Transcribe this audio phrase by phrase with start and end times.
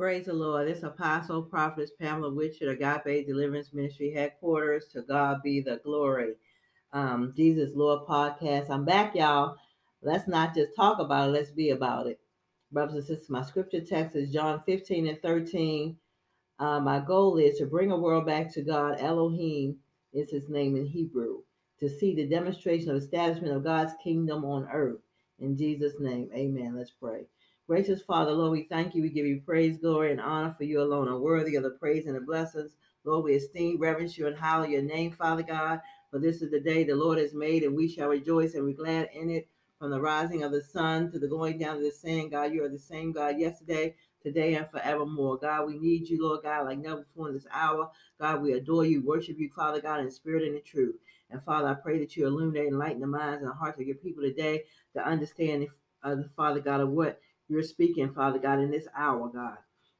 [0.00, 0.66] Praise the Lord.
[0.66, 4.86] This apostle, prophetess Pamela Witcher, Agape Deliverance Ministry headquarters.
[4.94, 6.36] To God be the glory.
[6.94, 8.70] Um, Jesus Lord podcast.
[8.70, 9.56] I'm back, y'all.
[10.00, 12.18] Let's not just talk about it, let's be about it.
[12.72, 15.98] Brothers and sisters, my scripture text is John 15 and 13.
[16.58, 18.96] Uh, my goal is to bring a world back to God.
[19.00, 19.76] Elohim
[20.14, 21.42] is his name in Hebrew.
[21.80, 25.02] To see the demonstration of establishment of God's kingdom on earth.
[25.40, 26.74] In Jesus' name, amen.
[26.74, 27.26] Let's pray.
[27.70, 29.02] Gracious Father, Lord, we thank you.
[29.02, 32.04] We give you praise, glory, and honor for you alone are worthy of the praise
[32.06, 32.72] and the blessings.
[33.04, 35.80] Lord, we esteem, reverence you, and hallow your name, Father God.
[36.10, 38.72] For this is the day the Lord has made, and we shall rejoice and be
[38.72, 39.48] glad in it.
[39.78, 42.64] From the rising of the sun to the going down of the same, God, you
[42.64, 45.38] are the same God yesterday, today, and forevermore.
[45.38, 47.88] God, we need you, Lord God, like never before in this hour.
[48.20, 50.96] God, we adore you, worship you, Father God, in spirit and in truth.
[51.30, 53.86] And Father, I pray that you illuminate and lighten the minds and the hearts of
[53.86, 55.68] your people today to understand,
[56.02, 59.58] uh, Father God, of what you're speaking, Father God, in this hour, God.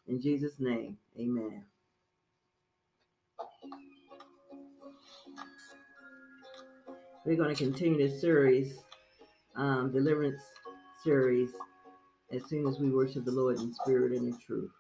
[0.09, 1.64] In Jesus' name, amen.
[7.26, 8.79] We're going to continue this series,
[9.57, 10.40] um, deliverance
[11.04, 11.51] series,
[12.32, 14.70] as soon as we worship the Lord in spirit and in truth.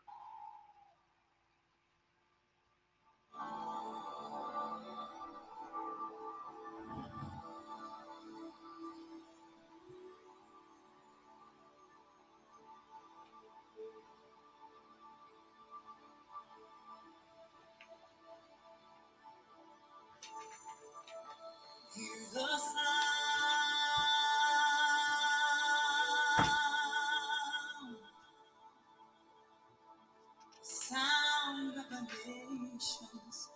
[32.00, 33.49] I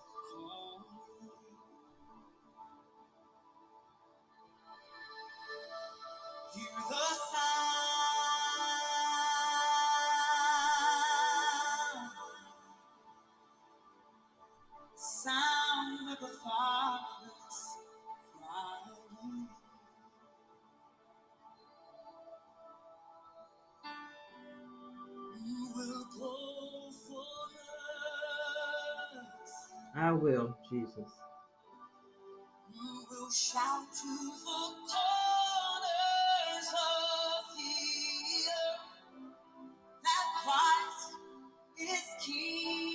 [30.17, 31.11] will, Jesus.
[32.73, 34.09] You will shout to
[34.45, 37.75] the corners of the
[38.59, 38.85] earth
[40.05, 41.15] that Christ
[41.81, 42.94] is King.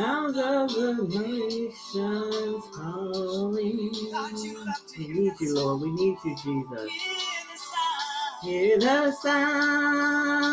[0.00, 3.52] Sounds of the nations calling.
[3.52, 3.90] We
[5.08, 5.54] need you.
[5.54, 5.82] Lord.
[5.82, 6.90] We need you, Jesus.
[8.42, 10.46] Hear the sound.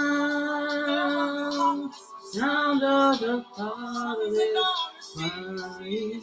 [2.34, 4.38] Sound, of the Father's
[5.16, 6.22] crying.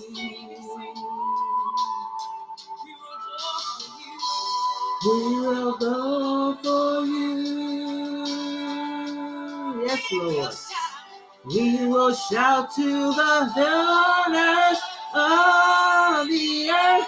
[2.84, 4.26] We will go for you.
[5.06, 8.26] We will go for you.
[9.86, 10.54] Yes, Lord.
[11.46, 14.78] We will shout to the corners
[15.14, 17.06] of the earth,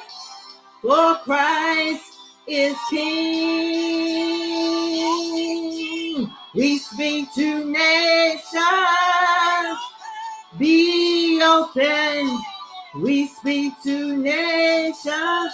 [0.83, 3.06] for Christ is King.
[6.55, 8.44] We speak to nations,
[10.59, 12.38] be open.
[13.03, 15.53] We speak to nations,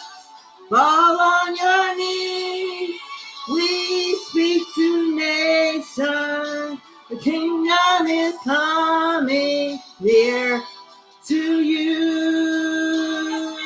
[0.68, 2.98] fall on your knees.
[3.48, 6.51] We speak to nations.
[7.22, 10.62] Kingdom is coming near
[11.26, 13.56] to you.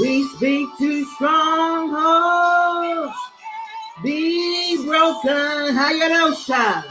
[0.00, 3.14] We speak to strongholds.
[4.02, 5.76] Be broken.
[5.76, 6.84] Hayarosha.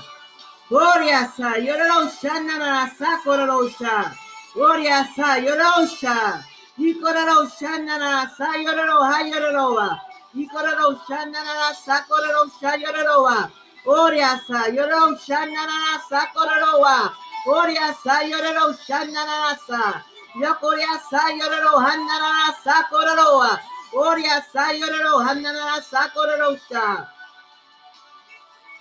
[0.69, 1.57] Gloriasa.
[1.65, 2.33] Yorosha.
[2.47, 3.17] Nanasa.
[3.25, 4.13] Korosha.
[4.53, 5.39] Gloriasa.
[5.43, 6.43] Yorosha.
[6.79, 7.71] Yikorosha.
[7.83, 8.47] Nanasa.
[8.63, 10.12] Yororo.
[10.35, 13.49] Ikororo shanana sakororo shayororoa.
[13.85, 17.13] Oriasa yororo shanana sakororoa.
[17.47, 20.01] Oriasa yororo shanana sa.
[20.35, 23.59] Yokoriasa yororo hanana sakororoa.
[23.93, 27.07] Oriasa yororo hanana sakororoa.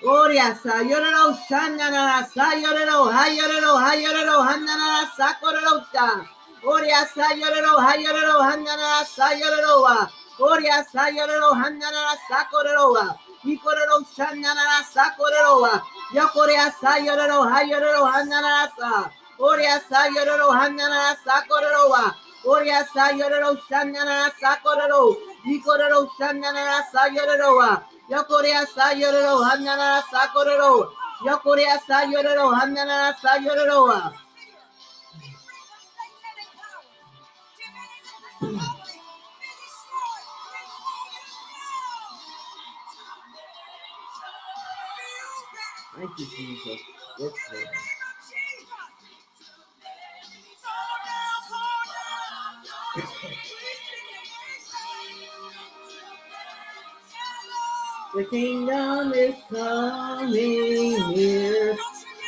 [0.04, 6.26] Oriasa yororo shanana sa yororo hayororo hayororo hanana sakororoa.
[6.64, 10.08] Oriasa yororo hayororo hanana sayororoa.
[10.38, 15.82] コリアサヨレロハンナララサコレロワイコレロシャンナララサコレロワ
[16.14, 25.14] ヨコリアサヨレロハヨレロハンナララサコリアサヨレロハンナララサコレロワコリアサヨレロシャンナララサコレロ
[25.44, 30.90] イコレロシャンナララサヨレロワヨコリアサヨレロハンナララサコレロ
[31.26, 34.12] ヨコリアサヨレロハンナララサヨレロワ
[38.42, 38.71] Mm-hmm.
[45.96, 46.80] Thank you, Jesus.
[58.14, 61.78] The kingdom is coming near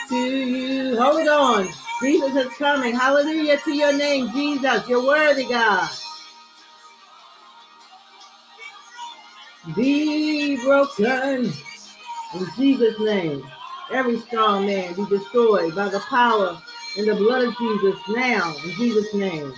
[0.09, 0.97] to you.
[0.99, 1.69] Hold on.
[2.01, 2.95] Jesus is coming.
[2.95, 4.89] Hallelujah to your name, Jesus.
[4.89, 5.91] You're worthy, God.
[9.77, 11.53] Be broken
[12.35, 13.47] in Jesus' name.
[13.93, 16.61] Every strong man be destroyed by the power
[16.97, 19.53] and the blood of Jesus now in Jesus' name.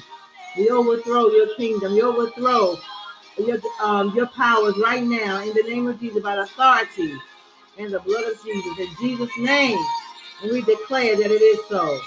[0.57, 1.95] We overthrow your kingdom.
[1.95, 2.77] We overthrow
[3.39, 7.15] your, um, your powers right now in the name of Jesus by authority
[7.79, 8.79] and the blood of Jesus.
[8.79, 9.79] In Jesus' name.
[10.43, 12.01] And we declare that it is so.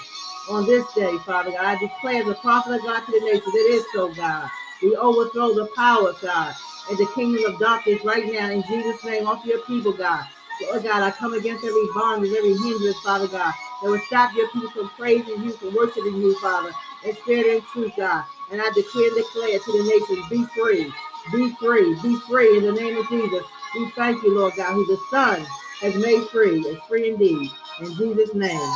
[0.50, 3.42] On this day, Father God, I declare the prophet of God to the nation.
[3.44, 4.48] That it is so, God.
[4.82, 6.54] We overthrow the powers, God,
[6.88, 10.24] and the kingdom of darkness right now in Jesus' name off your people, God.
[10.62, 13.52] Lord God, I come against every bondage, every hindrance, Father God,
[13.82, 16.72] that will stop your people from praising you, from worshiping you, Father,
[17.04, 18.24] in spirit and truth, God.
[18.52, 20.92] And I declare and declare to the nations, be free,
[21.32, 23.44] be free, be free in the name of Jesus.
[23.74, 25.46] We thank you, Lord God, who the Son
[25.80, 27.50] has made free, is free indeed.
[27.80, 28.72] In Jesus' name.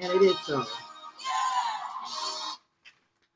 [0.00, 0.64] And it is so.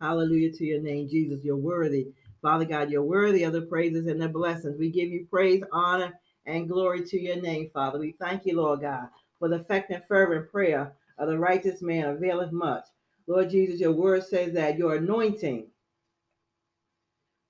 [0.00, 1.40] Hallelujah to your name, Jesus.
[1.42, 2.08] You're worthy.
[2.40, 4.78] Father God, you're worthy of the praises and the blessings.
[4.78, 6.14] We give you praise, honor,
[6.48, 7.98] and glory to your name, Father.
[7.98, 12.52] We thank you, Lord God, for the effective, fervent prayer of the righteous man availeth
[12.52, 12.84] much.
[13.26, 15.68] Lord Jesus, your word says that your anointing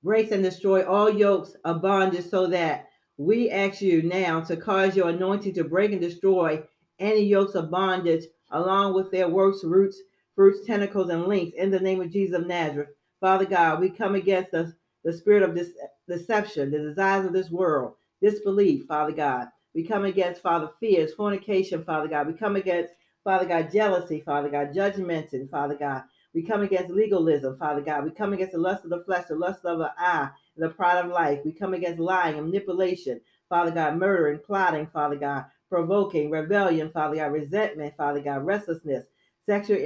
[0.03, 4.97] breaks and destroy all yokes of bondage so that we ask you now to cause
[4.97, 6.63] your anointing to break and destroy
[6.99, 10.01] any yokes of bondage along with their works, roots,
[10.35, 12.91] fruits, tentacles, and links in the name of Jesus of Nazareth.
[13.21, 14.73] Father God, we come against the,
[15.05, 15.71] the spirit of this
[16.09, 19.49] deception, the desires of this world, disbelief, Father God.
[19.75, 22.27] We come against, Father, fears, fornication, Father God.
[22.27, 22.93] We come against,
[23.25, 26.03] Father God, jealousy, Father God, judgment, and Father God.
[26.35, 28.05] We come against legalism, Father God.
[28.05, 30.75] We come against the lust of the flesh, the lust of the eye, and the
[30.75, 31.41] pride of life.
[31.45, 37.33] We come against lying manipulation, Father God, murdering, plotting, Father God, provoking, rebellion, Father God,
[37.33, 39.07] resentment, Father God, restlessness,
[39.45, 39.79] sexual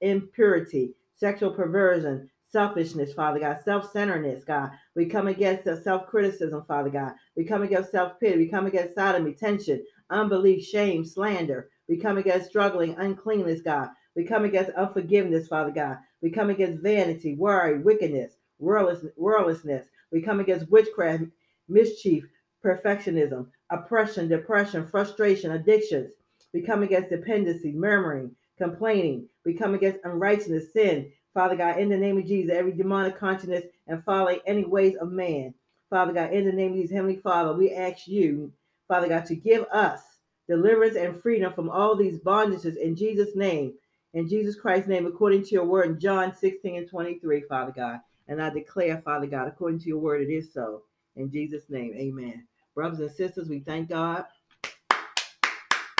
[0.00, 4.70] impurity, sexual perversion, selfishness, Father God, self centeredness, God.
[4.96, 7.12] We come against self criticism, Father God.
[7.36, 8.38] We come against self pity.
[8.38, 11.70] We come against sodomy, tension, unbelief, shame, slander.
[11.88, 13.88] We come against struggling, uncleanness, God.
[14.16, 15.98] We come against unforgiveness, Father God.
[16.22, 19.86] We come against vanity, worry, wickedness, worldless- worldlessness.
[20.12, 21.24] We come against witchcraft,
[21.68, 22.24] mischief,
[22.64, 26.10] perfectionism, oppression, depression, frustration, addictions.
[26.52, 29.28] We come against dependency, murmuring, complaining.
[29.44, 33.62] We come against unrighteousness, sin, Father God, in the name of Jesus, every demonic consciousness
[33.86, 35.54] and following any ways of man.
[35.88, 38.52] Father God, in the name of Jesus, Heavenly Father, we ask you,
[38.88, 40.00] Father God, to give us
[40.48, 43.74] deliverance and freedom from all these bondages in Jesus' name.
[44.14, 48.00] In Jesus Christ's name, according to your word in John 16 and 23, Father God.
[48.26, 50.82] And I declare, Father God, according to your word, it is so.
[51.14, 52.48] In Jesus' name, amen.
[52.74, 54.24] Brothers and sisters, we thank God.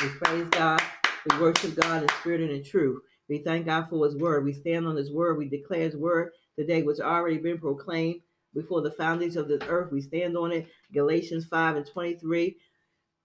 [0.02, 0.82] We praise God.
[1.30, 3.02] We worship God in spirit and in truth.
[3.28, 4.44] We thank God for his word.
[4.44, 5.38] We stand on his word.
[5.38, 8.20] We declare his word today, which already been proclaimed
[8.54, 9.92] before the foundations of the earth.
[9.92, 10.66] We stand on it.
[10.92, 12.56] Galatians 5 and 23.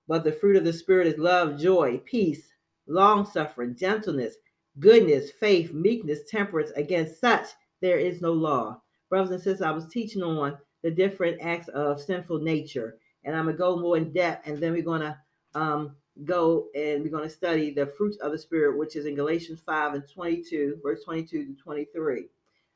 [0.08, 2.52] But the fruit of the Spirit is love, joy, peace,
[2.88, 4.36] long suffering, gentleness,
[4.80, 6.72] goodness, faith, meekness, temperance.
[6.76, 7.48] Against such
[7.82, 8.82] there is no law.
[9.10, 13.46] Brothers and sisters, I was teaching on the different acts of sinful nature, and I'm
[13.46, 15.18] going to go more in depth, and then we're going to
[15.56, 19.16] um, go and we're going to study the fruits of the Spirit, which is in
[19.16, 22.28] Galatians 5 and 22, verse 22 to 23.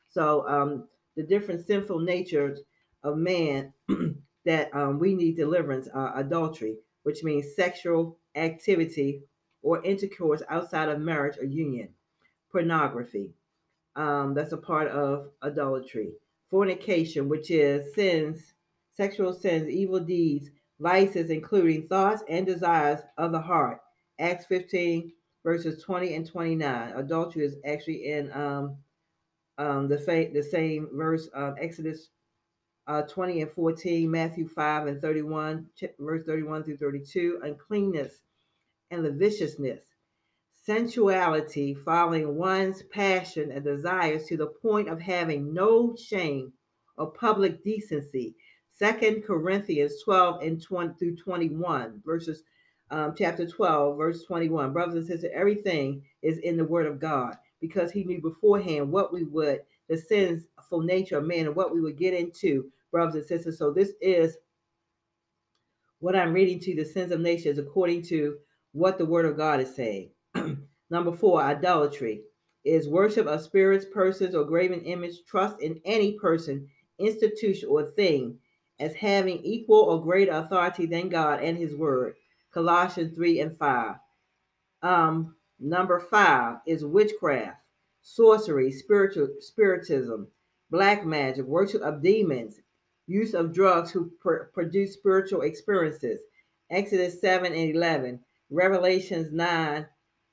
[0.09, 2.59] So, um, the different sinful natures
[3.03, 3.73] of man
[4.45, 9.23] that um, we need deliverance are adultery, which means sexual activity
[9.61, 11.89] or intercourse outside of marriage or union,
[12.51, 13.33] pornography,
[13.97, 16.11] um, that's a part of adultery,
[16.51, 18.53] fornication, which is sins,
[18.93, 23.81] sexual sins, evil deeds, vices, including thoughts and desires of the heart.
[24.19, 25.11] Acts 15,
[25.43, 26.93] verses 20 and 29.
[26.95, 28.77] Adultery is actually in um,
[29.57, 32.09] um, the, fa- the same verse, um, Exodus
[32.87, 35.67] uh, 20 and 14, Matthew 5 and 31,
[35.99, 38.13] verse 31 through 32, uncleanness
[38.91, 39.83] and lasciviousness,
[40.65, 46.53] sensuality, following one's passion and desires to the point of having no shame
[46.97, 48.35] or public decency.
[48.79, 52.43] Second Corinthians 12 and 20 through 21, verses
[52.91, 54.71] um, chapter 12, verse 21.
[54.71, 59.11] Brothers and sisters, everything is in the word of God because he knew beforehand what
[59.11, 63.25] we would, the sinful nature of man and what we would get into brothers and
[63.25, 63.57] sisters.
[63.57, 64.37] So this is
[65.99, 68.37] what I'm reading to you, the sins of nations, according to
[68.73, 70.11] what the word of God is saying.
[70.91, 72.21] Number four, idolatry
[72.63, 76.67] is worship of spirits, persons, or graven image, trust in any person,
[76.99, 78.37] institution, or thing
[78.79, 82.15] as having equal or greater authority than God and his word.
[82.53, 83.95] Colossians 3 and 5.
[84.81, 87.57] Um, number five is witchcraft,
[88.01, 90.27] sorcery, spiritual spiritism,
[90.69, 92.59] black magic, worship of demons,
[93.07, 96.21] use of drugs who pr- produce spiritual experiences.
[96.69, 98.19] Exodus 7 and 11,
[98.49, 99.87] Revelations 9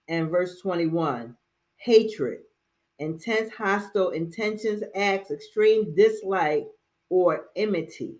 [0.09, 1.37] and verse 21.
[1.77, 2.41] Hatred,
[2.99, 6.67] intense hostile intentions, acts, extreme dislike,
[7.09, 8.19] or enmity.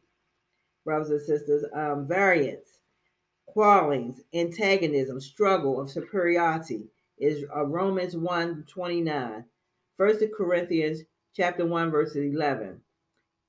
[0.85, 2.79] Brothers and sisters, um, variance,
[3.47, 6.89] quarrelings, antagonism, struggle of superiority
[7.19, 9.45] is uh, Romans 1 29.
[9.97, 11.03] First Corinthians
[11.35, 12.81] chapter 1, verse 11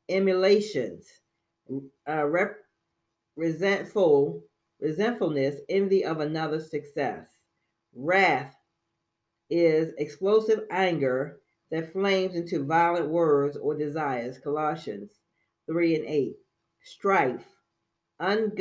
[0.09, 1.07] emulations,
[2.07, 2.57] uh, rep-
[3.35, 4.43] resentful,
[4.79, 7.27] resentfulness, envy of another's success.
[7.93, 8.55] Wrath
[9.49, 11.39] is explosive anger
[11.71, 14.37] that flames into violent words or desires.
[14.37, 15.11] Colossians
[15.67, 16.35] 3 and 8.
[16.85, 17.45] Strife,
[18.19, 18.53] un-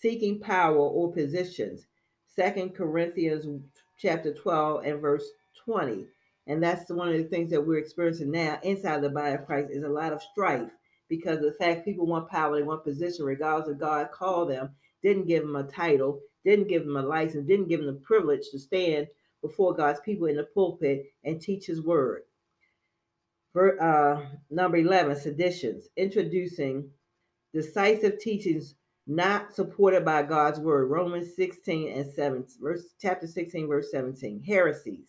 [0.00, 1.86] seeking power or positions.
[2.26, 3.62] Second Corinthians
[3.98, 5.24] chapter 12 and verse
[5.64, 6.06] 20
[6.46, 9.70] and that's one of the things that we're experiencing now inside the body of Christ
[9.70, 10.70] is a lot of strife
[11.08, 14.70] because of the fact people want power, they want position, regardless of God called them,
[15.02, 18.48] didn't give them a title, didn't give them a license, didn't give them the privilege
[18.50, 19.06] to stand
[19.42, 22.22] before God's people in the pulpit and teach his word.
[23.56, 26.88] Uh, number 11, seditions, introducing
[27.52, 28.76] decisive teachings
[29.08, 30.88] not supported by God's word.
[30.88, 34.42] Romans 16 and 7, verse, chapter 16, verse 17.
[34.46, 35.08] Heresies,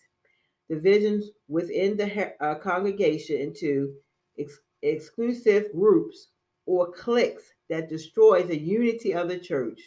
[0.70, 3.94] divisions within the uh, congregation into
[4.40, 6.30] ex- exclusive groups
[6.66, 9.80] or cliques that destroys the unity of the church.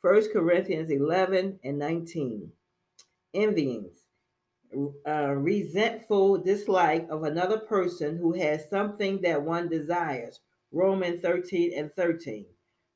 [0.00, 2.50] 1 Corinthians 11 and 19.
[3.34, 4.06] Envyings,
[5.06, 10.40] uh, resentful dislike of another person who has something that one desires.
[10.72, 12.46] Romans 13 and 13.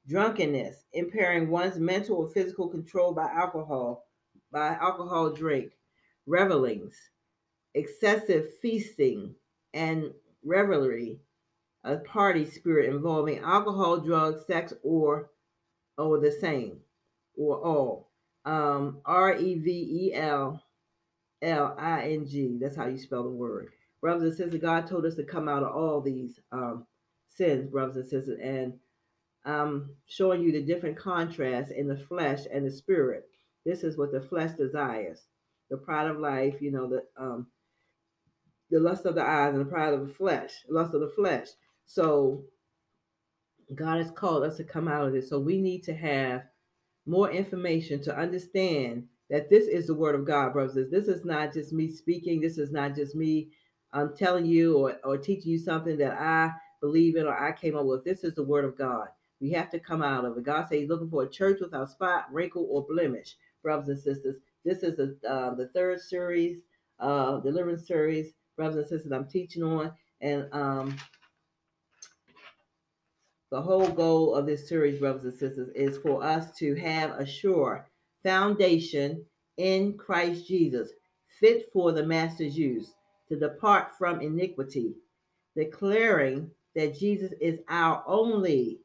[0.07, 4.07] Drunkenness, impairing one's mental or physical control by alcohol,
[4.53, 5.73] by alcohol drink.
[6.27, 6.95] Revelings,
[7.75, 9.35] excessive feasting
[9.73, 10.13] and
[10.45, 11.19] revelry,
[11.83, 15.31] a party spirit involving alcohol, drugs, sex, or
[15.99, 16.79] or the same,
[17.37, 18.11] or all.
[18.45, 20.64] Um, R E V E L
[21.45, 22.59] L I N G.
[22.61, 23.69] That's how you spell the word.
[24.01, 26.87] Brothers and sisters, God told us to come out of all these um,
[27.29, 28.75] sins, brothers and sisters, and
[29.45, 33.25] I'm showing you the different contrasts in the flesh and the spirit.
[33.65, 35.23] This is what the flesh desires.
[35.71, 37.47] The pride of life, you know, the um,
[38.71, 41.49] the lust of the eyes and the pride of the flesh, lust of the flesh.
[41.87, 42.45] So
[43.75, 45.29] God has called us to come out of this.
[45.29, 46.43] So we need to have
[47.07, 50.91] more information to understand that this is the word of God, brothers.
[50.91, 52.41] This is not just me speaking.
[52.41, 53.51] This is not just me
[53.93, 57.77] um, telling you or, or teaching you something that I believe in or I came
[57.77, 58.05] up with.
[58.05, 59.09] This is the word of God.
[59.41, 60.45] We have to come out of it.
[60.45, 63.37] God says he's looking for a church without spot, wrinkle, or blemish.
[63.63, 66.59] Brothers and sisters, this is the, uh, the third series,
[67.01, 69.93] uh, deliverance series, brothers and sisters, I'm teaching on.
[70.21, 70.97] And um,
[73.51, 77.27] the whole goal of this series, brothers and sisters, is for us to have a
[77.27, 77.89] sure
[78.25, 79.25] foundation
[79.59, 80.91] in Christ Jesus,
[81.41, 82.93] fit for the master's use,
[83.29, 84.95] to depart from iniquity,
[85.57, 88.81] declaring that Jesus is our only,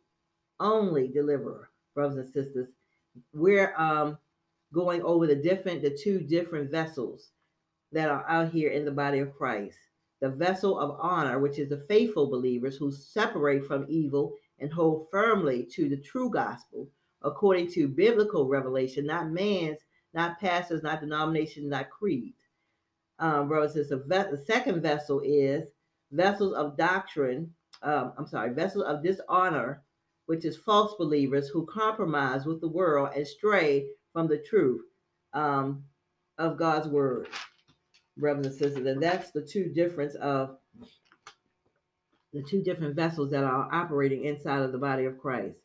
[0.59, 2.67] only deliverer, brothers and sisters.
[3.33, 4.17] We're um,
[4.73, 7.31] going over the different, the two different vessels
[7.91, 9.77] that are out here in the body of Christ.
[10.21, 15.07] The vessel of honor, which is the faithful believers who separate from evil and hold
[15.09, 16.87] firmly to the true gospel
[17.23, 19.79] according to biblical revelation, not man's,
[20.13, 22.33] not pastors, not denomination, not creed.
[23.19, 25.67] Um, brothers and sisters, the second vessel is
[26.11, 27.53] vessels of doctrine.
[27.83, 29.83] Um, I'm sorry, vessels of dishonor,
[30.25, 34.81] which is false believers who compromise with the world and stray from the truth
[35.33, 35.83] um,
[36.37, 37.27] of God's word,
[38.17, 38.85] brothers and sisters.
[38.85, 40.57] And that's the two difference of
[42.33, 45.59] the two different vessels that are operating inside of the body of Christ.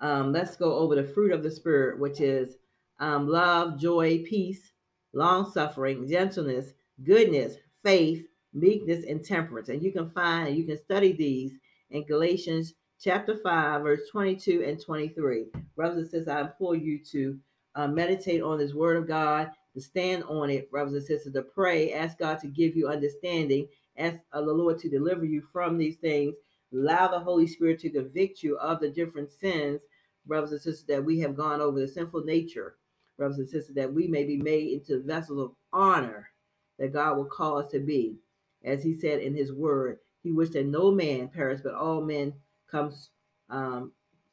[0.00, 2.56] Um, let's go over the fruit of the Spirit, which is
[3.00, 4.72] um, love, joy, peace,
[5.12, 6.72] long suffering, gentleness,
[7.04, 9.68] goodness, faith, meekness, and temperance.
[9.68, 11.58] And you can find, you can study these
[11.90, 15.46] in Galatians chapter 5, verse 22 and 23.
[15.76, 17.38] Brothers and sisters, I implore you to
[17.74, 21.42] uh, meditate on this word of God, to stand on it, brothers and sisters, to
[21.42, 25.78] pray, ask God to give you understanding, ask uh, the Lord to deliver you from
[25.78, 26.34] these things.
[26.72, 29.82] Allow the Holy Spirit to convict you of the different sins,
[30.26, 32.76] brothers and sisters, that we have gone over, the sinful nature,
[33.18, 36.30] brothers and sisters, that we may be made into vessels of honor
[36.78, 38.16] that God will call us to be.
[38.64, 42.34] As he said in his word, he wished that no man perish, but all men
[42.70, 43.10] comes
[43.50, 43.92] um,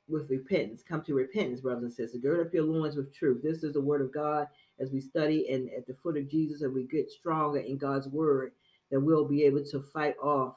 [0.10, 0.84] with repentance.
[0.88, 2.22] Come to repentance, brothers and sisters.
[2.22, 3.42] Gird up your loins with truth.
[3.44, 4.48] This is the word of God
[4.80, 8.08] as we study and at the foot of Jesus and we get stronger in God's
[8.10, 8.52] word
[8.92, 10.56] that we'll be able to fight off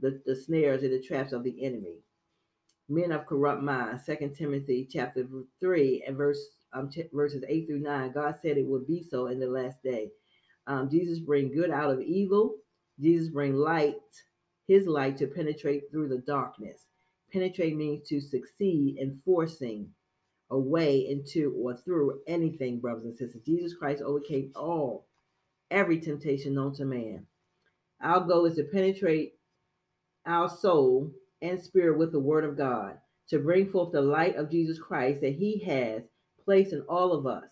[0.00, 1.96] the, the snares and the traps of the enemy.
[2.88, 5.26] Men of corrupt minds, Second Timothy chapter
[5.60, 6.38] 3 and verse
[6.72, 8.12] um, verses 8 through 9.
[8.12, 10.10] God said it would be so in the last day.
[10.66, 12.56] Um, Jesus bring good out of evil.
[13.00, 13.94] Jesus bring light,
[14.66, 16.86] his light to penetrate through the darkness.
[17.32, 19.88] Penetrate means to succeed in forcing
[20.50, 23.42] a way into or through anything, brothers and sisters.
[23.44, 25.06] Jesus Christ overcame all,
[25.70, 27.26] every temptation known to man.
[28.00, 29.34] Our goal is to penetrate
[30.28, 31.10] our soul
[31.42, 35.20] and spirit with the word of God, to bring forth the light of Jesus Christ
[35.22, 36.02] that he has
[36.44, 37.50] placed in all of us.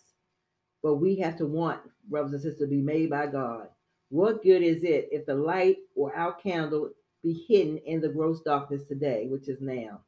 [0.83, 3.69] But we have to want, brothers and sisters, to be made by God.
[4.11, 6.91] What good is it if the light or our candle
[7.25, 10.01] be hidden in the gross darkness today, which is now?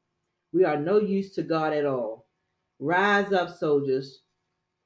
[0.52, 2.26] We are no use to God at all.
[2.78, 4.20] Rise up, soldiers,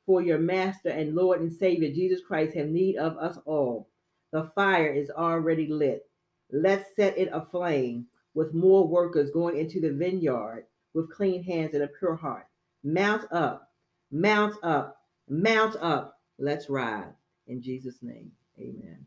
[0.07, 3.89] for your master and Lord and Savior Jesus Christ have need of us all.
[4.33, 6.09] The fire is already lit.
[6.53, 11.83] Let's set it aflame with more workers going into the vineyard with clean hands and
[11.83, 12.47] a pure heart.
[12.85, 13.71] Mount up,
[14.11, 16.19] mount up, mount up.
[16.39, 17.13] Let's ride.
[17.47, 19.07] In Jesus' name, amen.